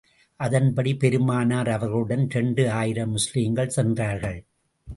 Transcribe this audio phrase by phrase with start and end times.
[0.39, 4.43] அதன்படி பெருமானார் அவர்களுடன் இரண்டு ஆயிரம் முஸ்லிம்கள் சென்றார்கள்.